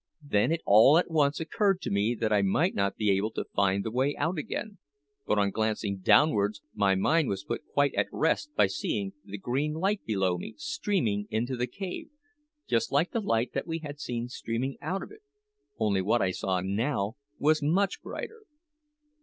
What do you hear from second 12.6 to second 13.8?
just like the light that we